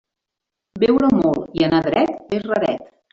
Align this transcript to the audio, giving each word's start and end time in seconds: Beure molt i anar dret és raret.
Beure 0.83 1.09
molt 1.17 1.59
i 1.59 1.65
anar 1.67 1.83
dret 1.89 2.33
és 2.39 2.47
raret. 2.49 2.89